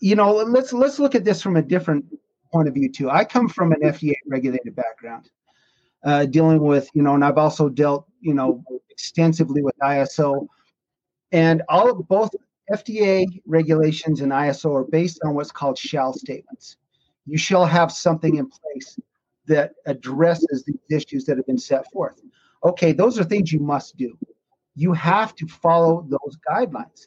you 0.00 0.14
know, 0.16 0.32
let's 0.32 0.72
let's 0.72 0.98
look 0.98 1.14
at 1.14 1.24
this 1.24 1.42
from 1.42 1.56
a 1.56 1.62
different 1.62 2.04
point 2.52 2.68
of 2.68 2.74
view 2.74 2.90
too. 2.90 3.10
I 3.10 3.24
come 3.24 3.48
from 3.48 3.72
an 3.72 3.80
FDA 3.80 4.14
regulated 4.28 4.74
background, 4.74 5.30
uh, 6.04 6.26
dealing 6.26 6.60
with 6.60 6.88
you 6.94 7.02
know, 7.02 7.14
and 7.14 7.24
I've 7.24 7.38
also 7.38 7.68
dealt 7.68 8.06
you 8.20 8.34
know 8.34 8.62
extensively 8.90 9.62
with 9.62 9.74
ISO, 9.82 10.46
and 11.32 11.62
all 11.68 11.90
of 11.90 12.06
both 12.08 12.30
FDA 12.72 13.26
regulations 13.46 14.20
and 14.20 14.32
ISO 14.32 14.74
are 14.74 14.84
based 14.84 15.20
on 15.24 15.34
what's 15.34 15.52
called 15.52 15.78
shall 15.78 16.12
statements. 16.12 16.76
You 17.26 17.38
shall 17.38 17.66
have 17.66 17.92
something 17.92 18.36
in 18.36 18.48
place 18.48 18.98
that 19.46 19.72
addresses 19.86 20.64
these 20.64 21.02
issues 21.02 21.24
that 21.24 21.36
have 21.36 21.46
been 21.46 21.58
set 21.58 21.90
forth. 21.92 22.20
Okay, 22.64 22.92
those 22.92 23.18
are 23.18 23.24
things 23.24 23.52
you 23.52 23.60
must 23.60 23.96
do. 23.96 24.16
You 24.76 24.92
have 24.92 25.34
to 25.36 25.46
follow 25.46 26.06
those 26.08 26.38
guidelines. 26.48 27.06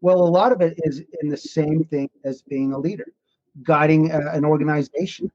Well, 0.00 0.20
a 0.20 0.28
lot 0.28 0.52
of 0.52 0.60
it 0.60 0.78
is 0.84 1.02
in 1.22 1.28
the 1.28 1.36
same 1.36 1.84
thing 1.84 2.10
as 2.24 2.42
being 2.42 2.72
a 2.72 2.78
leader, 2.78 3.06
guiding 3.62 4.10
a, 4.10 4.30
an 4.32 4.44
organization. 4.44 5.30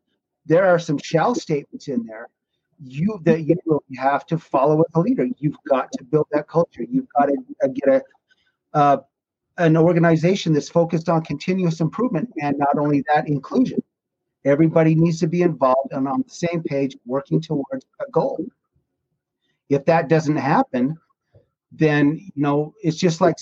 There 0.46 0.66
are 0.66 0.80
some 0.80 0.98
shall 0.98 1.36
statements 1.36 1.88
in 1.88 2.06
there 2.06 2.30
you 2.84 3.20
that 3.24 3.42
you 3.44 3.58
have 3.98 4.26
to 4.28 4.38
follow 4.38 4.80
as 4.82 4.92
a 4.96 5.00
leader. 5.00 5.28
You've 5.38 5.58
got 5.68 5.92
to 5.94 6.04
build 6.04 6.28
that 6.32 6.48
culture. 6.48 6.84
You've 6.90 7.08
got 7.18 7.26
to 7.26 7.38
uh, 7.64 7.68
get 7.68 7.90
a 7.90 8.04
uh, 8.78 8.98
an 9.58 9.76
organization 9.76 10.54
that's 10.54 10.70
focused 10.70 11.10
on 11.10 11.22
continuous 11.24 11.82
improvement 11.82 12.30
and 12.42 12.58
not 12.58 12.78
only 12.78 13.04
that 13.14 13.28
inclusion. 13.28 13.84
Everybody 14.46 14.96
needs 14.96 15.20
to 15.20 15.28
be 15.28 15.42
involved 15.42 15.92
and 15.92 16.08
on 16.08 16.24
the 16.26 16.34
same 16.34 16.64
page, 16.64 16.96
working 17.06 17.42
towards 17.42 17.86
a 18.00 18.10
goal. 18.10 18.40
If 19.68 19.84
that 19.86 20.08
doesn't 20.08 20.38
happen, 20.38 20.98
then 21.74 22.18
you 22.18 22.42
know 22.42 22.74
it's 22.82 22.98
just 22.98 23.22
like 23.22 23.36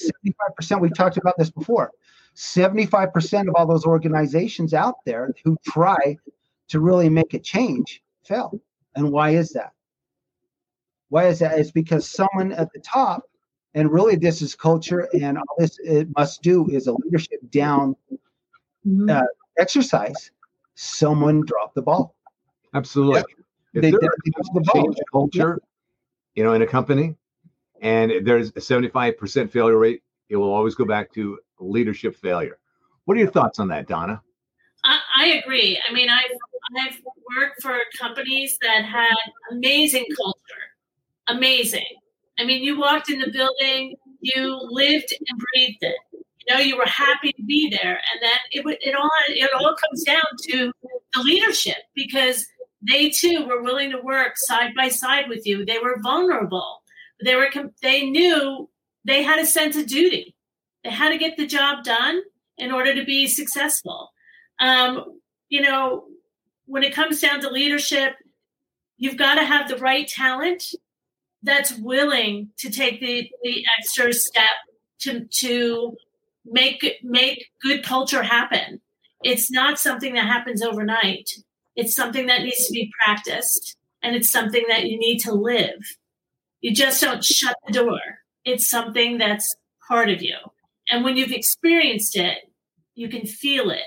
75% 0.60 0.82
we've 0.82 0.94
talked 0.94 1.18
about 1.18 1.38
this 1.38 1.50
before 1.50 1.92
75% 2.38 3.50
of 3.50 3.56
all 3.56 3.66
those 3.66 3.86
organizations 3.86 4.76
out 4.76 5.04
there 5.06 5.34
who 5.44 5.58
try 5.66 6.16
to 6.68 6.80
really 6.80 7.10
make 7.10 7.34
a 7.34 7.40
change 7.40 8.04
fail 8.24 8.62
and 8.96 9.12
why 9.12 9.32
is 9.32 9.50
that 9.54 9.72
why 11.10 11.26
is 11.26 11.40
that 11.40 11.58
it's 11.58 11.72
because 11.72 12.08
someone 12.08 12.52
at 12.52 12.72
the 12.74 12.80
top 12.82 13.24
and 13.74 13.92
really 13.92 14.16
this 14.16 14.44
is 14.44 14.54
culture 14.54 15.08
and 15.20 15.40
all 15.40 15.56
this 15.58 15.80
it 15.80 16.08
must 16.16 16.44
do 16.44 16.68
is 16.70 16.86
a 16.86 16.92
leadership 16.94 17.40
down 17.50 17.96
Mhm. 18.86 19.10
uh, 19.10 19.26
exercise 19.58 20.30
someone 20.76 21.44
dropped 21.44 21.74
the 21.74 21.82
ball 21.82 22.14
Absolutely. 22.76 23.24
If 23.74 23.82
They 23.82 23.92
there 23.92 24.00
did- 24.00 24.10
they 24.26 24.32
dropped 24.32 24.54
the 24.54 24.62
ball. 24.62 24.84
change 24.84 24.98
culture, 25.12 25.60
you 26.36 26.44
know, 26.44 26.54
in 26.54 26.62
a 26.62 26.68
company, 26.68 27.16
and 27.82 28.12
there's 28.24 28.52
a 28.56 28.62
75% 28.62 29.50
failure 29.52 29.78
rate, 29.80 30.04
it 30.30 30.36
will 30.36 30.54
always 30.54 30.76
go 30.76 30.86
back 30.86 31.12
to 31.14 31.40
leadership 31.60 32.16
failure. 32.16 32.58
What 33.06 33.18
are 33.18 33.20
your 33.22 33.32
thoughts 33.32 33.60
on 33.60 33.68
that, 33.70 33.88
Donna? 33.88 34.22
I, 34.84 35.00
I 35.18 35.26
agree. 35.28 35.80
I 35.88 35.94
mean, 35.94 36.10
I've 36.10 36.38
I've 36.78 37.02
worked 37.38 37.62
for 37.62 37.78
companies 37.98 38.58
that 38.62 38.84
had 38.84 39.16
amazing 39.52 40.06
culture, 40.16 40.66
amazing. 41.28 41.86
I 42.40 42.46
mean, 42.46 42.64
you 42.64 42.78
walked 42.78 43.10
in 43.10 43.20
the 43.20 43.32
building, 43.32 43.96
you 44.22 44.60
lived 44.70 45.14
and 45.28 45.40
breathed 45.40 45.78
it. 45.82 45.96
You 46.12 46.56
know, 46.56 46.62
you 46.62 46.78
were 46.78 46.86
happy 46.86 47.32
to 47.34 47.44
be 47.44 47.70
there, 47.70 48.00
and 48.14 48.22
then 48.22 48.38
it 48.52 48.80
it 48.82 48.96
all 48.96 49.10
it 49.30 49.50
all 49.54 49.76
comes 49.76 50.04
down 50.04 50.24
to 50.50 50.72
the 51.14 51.22
leadership 51.22 51.78
because 51.96 52.46
they 52.88 53.10
too 53.10 53.46
were 53.48 53.64
willing 53.64 53.92
to 53.92 54.00
work 54.02 54.38
side 54.38 54.74
by 54.76 54.90
side 54.90 55.28
with 55.28 55.46
you. 55.46 55.66
They 55.66 55.80
were 55.80 56.00
vulnerable. 56.02 56.84
They 57.24 57.36
were 57.36 57.50
they 57.82 58.10
knew 58.10 58.70
they 59.04 59.24
had 59.24 59.40
a 59.40 59.46
sense 59.46 59.76
of 59.76 59.88
duty. 59.88 60.36
Had 60.90 61.10
to 61.10 61.18
get 61.18 61.38
the 61.38 61.48
job 61.48 61.84
done 61.84 62.22
in 62.58 62.72
order 62.72 62.94
to 62.96 63.06
be 63.06 63.28
successful. 63.28 64.12
Um, 64.60 65.20
you 65.50 65.62
know, 65.62 66.06
when 66.66 66.84
it 66.84 66.94
comes 66.94 67.22
down 67.22 67.42
to 67.42 67.50
leadership, 67.50 68.14
you've 68.98 69.18
got 69.18 69.36
to 69.36 69.46
have 69.46 69.70
the 69.70 69.78
right 69.78 70.08
talent 70.08 70.64
that's 71.44 71.74
willing 71.78 72.50
to 72.58 72.70
take 72.70 73.00
the, 73.00 73.30
the 73.44 73.64
extra 73.78 74.12
step 74.12 74.50
to 75.00 75.26
to 75.26 75.96
make 76.46 76.84
make 77.04 77.48
good 77.62 77.84
culture 77.84 78.24
happen. 78.24 78.82
It's 79.24 79.52
not 79.52 79.80
something 79.80 80.14
that 80.14 80.26
happens 80.26 80.62
overnight. 80.62 81.30
It's 81.76 81.96
something 81.96 82.28
that 82.28 82.42
needs 82.42 82.66
to 82.68 82.74
be 82.74 82.92
practiced 83.04 83.78
and 84.02 84.16
it's 84.16 84.32
something 84.32 84.64
that 84.70 84.86
you 84.86 84.98
need 84.98 85.20
to 85.20 85.34
live. 85.34 85.80
You 86.62 86.74
just 86.74 87.02
don't 87.02 87.24
shut 87.24 87.56
the 87.68 87.74
door. 87.74 88.00
It's 88.46 88.70
something 88.70 89.18
that's 89.18 89.56
part 89.88 90.10
of 90.10 90.22
you. 90.22 90.36
And 90.90 91.04
when 91.04 91.18
you've 91.18 91.32
experienced 91.32 92.16
it, 92.16 92.40
you 92.96 93.10
can 93.10 93.26
feel 93.26 93.70
it. 93.70 93.84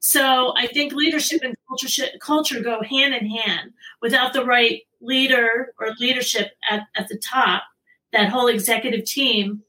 So 0.00 0.54
I 0.56 0.66
think 0.66 0.92
leadership 0.92 1.40
and 1.42 1.56
culture 1.68 1.88
sh- 1.88 2.18
culture 2.20 2.60
go 2.60 2.82
hand 2.82 3.14
in 3.14 3.28
hand. 3.28 3.72
Without 4.00 4.32
the 4.32 4.44
right 4.44 4.82
leader 5.00 5.74
or 5.78 5.94
leadership 5.98 6.52
at, 6.70 6.84
at 6.96 7.08
the 7.08 7.18
top, 7.18 7.64
that 8.12 8.28
whole 8.28 8.46
executive 8.46 9.04
team, 9.04 9.62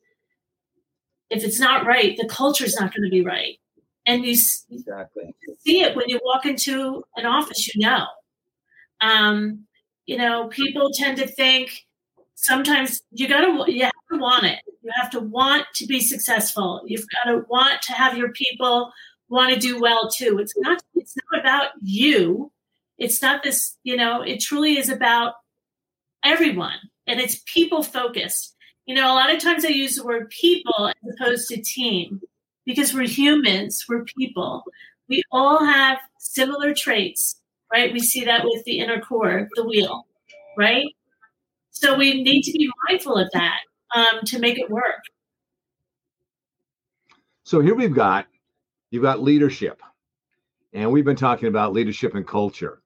if 1.30 1.44
it's 1.44 1.60
not 1.60 1.86
right, 1.86 2.16
the 2.18 2.28
culture 2.28 2.66
is 2.66 2.80
not 2.80 2.94
going 2.94 3.04
to 3.04 3.10
be 3.10 3.24
right. 3.24 3.60
And 4.06 4.26
you 4.26 4.38
exactly. 4.72 5.36
see 5.60 5.82
it 5.82 5.96
when 5.96 6.10
you 6.10 6.20
walk 6.24 6.46
into 6.46 7.04
an 7.16 7.26
office, 7.26 7.74
you 7.74 7.82
know. 7.82 8.06
Um, 9.02 9.66
you 10.06 10.18
know, 10.18 10.48
people 10.48 10.92
tend 10.92 11.18
to 11.18 11.28
think 11.28 11.86
sometimes 12.36 13.02
you 13.12 13.28
got 13.28 13.42
to 13.42 13.72
you 13.72 13.84
have 13.84 13.92
to 14.12 14.18
want 14.18 14.46
it. 14.46 14.60
You 14.82 14.92
have 15.00 15.10
to 15.12 15.20
want 15.20 15.66
to 15.76 15.86
be 15.86 16.00
successful. 16.00 16.82
You've 16.86 17.06
got 17.10 17.32
to 17.32 17.46
want 17.50 17.82
to 17.84 17.94
have 17.94 18.18
your 18.18 18.32
people 18.32 18.92
want 19.30 19.54
to 19.54 19.60
do 19.60 19.80
well 19.80 20.10
too. 20.10 20.40
It's 20.40 20.58
not 20.58 20.82
it's 20.96 21.16
not 21.32 21.42
about 21.42 21.70
you. 21.82 22.52
It's 22.98 23.22
not 23.22 23.44
this, 23.44 23.78
you 23.84 23.96
know, 23.96 24.22
it 24.22 24.42
truly 24.42 24.78
is 24.78 24.90
about 24.90 25.36
everyone 26.24 26.78
and 27.08 27.20
it's 27.20 27.42
people 27.46 27.82
focused. 27.82 28.56
You 28.86 28.96
know, 28.96 29.12
a 29.12 29.16
lot 29.16 29.34
of 29.34 29.42
times 29.42 29.64
I 29.64 29.70
use 29.70 29.96
the 29.96 30.06
word 30.06 30.30
people 30.30 30.88
as 30.88 31.16
opposed 31.16 31.48
to 31.50 31.62
team 31.62 32.22
because 32.66 32.94
we're 32.94 33.08
humans, 33.08 33.86
we're 33.88 34.04
people. 34.04 34.64
We 35.08 35.24
all 35.32 35.64
have 35.64 36.00
similar 36.20 36.74
traits, 36.74 37.40
right? 37.72 37.94
We 37.94 38.00
see 38.00 38.26
that 38.26 38.44
with 38.44 38.64
the 38.66 38.80
inner 38.80 39.00
core, 39.00 39.48
the 39.56 39.66
wheel, 39.66 40.06
right? 40.58 40.88
So 41.72 41.96
we 41.96 42.22
need 42.22 42.44
to 42.44 42.52
be 42.52 42.70
mindful 42.88 43.16
of 43.16 43.30
that 43.34 43.60
um, 43.96 44.19
to 44.25 44.39
make 44.39 44.60
it 44.60 44.69
work. 44.69 45.03
So 47.43 47.62
here 47.62 47.75
we've 47.75 47.96
got 47.96 48.27
you've 48.91 49.03
got 49.03 49.22
leadership, 49.22 49.81
and 50.74 50.91
we've 50.91 51.05
been 51.05 51.15
talking 51.15 51.48
about 51.48 51.74
leadership 51.74 52.15
and 52.15 52.27
culture. 52.27 52.81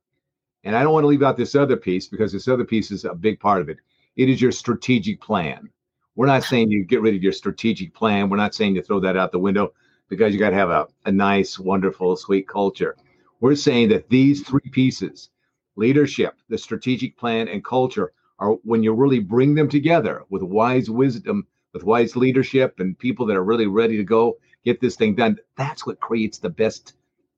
And 0.64 0.76
I 0.76 0.84
don't 0.84 0.94
want 0.94 1.04
to 1.04 1.08
leave 1.08 1.24
out 1.24 1.36
this 1.36 1.56
other 1.56 1.76
piece 1.76 2.08
because 2.08 2.32
this 2.32 2.48
other 2.48 2.64
piece 2.64 2.90
is 2.90 3.04
a 3.04 3.14
big 3.14 3.40
part 3.40 3.62
of 3.62 3.68
it. 3.68 3.78
It 4.16 4.30
is 4.30 4.42
your 4.42 4.52
strategic 4.52 5.20
plan. 5.20 5.70
We're 6.16 6.28
not 6.28 6.44
saying 6.44 6.72
you 6.72 6.86
get 6.86 7.02
rid 7.02 7.16
of 7.16 7.24
your 7.24 7.32
strategic 7.34 7.94
plan. 7.94 8.30
We're 8.30 8.38
not 8.38 8.56
saying 8.56 8.76
you 8.76 8.82
throw 8.82 9.00
that 9.02 9.18
out 9.18 9.32
the 9.32 9.40
window 9.40 9.74
because 10.10 10.34
you 10.34 10.40
got 10.40 10.52
to 10.52 10.56
have 10.56 10.70
a, 10.70 10.88
a 11.06 11.12
nice, 11.12 11.58
wonderful, 11.58 12.16
sweet 12.16 12.48
culture. 12.48 12.96
We're 13.40 13.56
saying 13.56 13.90
that 13.90 14.08
these 14.10 14.42
three 14.48 14.70
pieces 14.72 15.30
leadership, 15.76 16.36
the 16.50 16.58
strategic 16.58 17.18
plan, 17.18 17.48
and 17.48 17.66
culture 17.66 18.14
are 18.44 18.58
when 18.64 18.84
you 18.84 18.94
really 18.94 19.20
bring 19.20 19.56
them 19.56 19.70
together 19.70 20.24
with 20.30 20.44
wise 20.44 20.90
wisdom, 20.90 21.48
with 21.74 21.84
wise 21.84 22.16
leadership, 22.18 22.80
and 22.80 23.00
people 23.00 23.26
that 23.26 23.38
are 23.38 23.44
really 23.44 23.68
ready 23.68 23.96
to 23.96 24.04
go 24.04 24.38
get 24.66 24.82
this 24.82 24.98
thing 24.98 25.16
done. 25.16 25.38
That's 25.58 25.86
what 25.86 26.00
creates 26.02 26.40
the 26.40 26.50
best, 26.50 26.94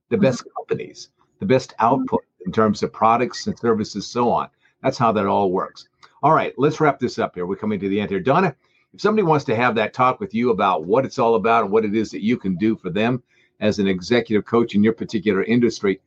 the 0.09 0.17
best 0.17 0.41
mm-hmm. 0.41 0.49
companies, 0.57 1.09
the 1.39 1.45
best 1.45 1.75
output 1.77 2.23
in 2.45 2.51
terms 2.51 2.81
of 2.81 2.91
products 2.91 3.45
and 3.45 3.57
services, 3.57 4.07
so 4.07 4.31
on. 4.31 4.49
That's 4.81 4.97
how 4.97 5.11
that 5.11 5.27
all 5.27 5.51
works. 5.51 5.87
All 6.23 6.33
right, 6.33 6.53
let's 6.57 6.79
wrap 6.79 6.99
this 6.99 7.19
up 7.19 7.35
here. 7.35 7.45
We're 7.45 7.55
coming 7.55 7.79
to 7.79 7.89
the 7.89 7.99
end 7.99 8.09
here. 8.09 8.19
Donna, 8.19 8.55
if 8.93 9.01
somebody 9.01 9.23
wants 9.23 9.45
to 9.45 9.55
have 9.55 9.75
that 9.75 9.93
talk 9.93 10.19
with 10.19 10.33
you 10.33 10.49
about 10.49 10.85
what 10.85 11.05
it's 11.05 11.19
all 11.19 11.35
about 11.35 11.65
and 11.65 11.71
what 11.71 11.85
it 11.85 11.95
is 11.95 12.09
that 12.11 12.23
you 12.23 12.37
can 12.37 12.55
do 12.55 12.75
for 12.75 12.89
them 12.89 13.21
as 13.59 13.77
an 13.77 13.87
executive 13.87 14.45
coach 14.45 14.73
in 14.73 14.83
your 14.83 14.93
particular 14.93 15.43
industry, 15.43 16.01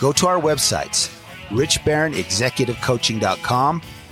Go 0.00 0.12
to 0.12 0.26
our 0.26 0.38
websites, 0.38 1.10
richbarronexecutivecoaching.com 1.48 3.82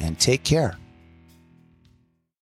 and 0.00 0.18
take 0.18 0.44
care. 0.44 0.76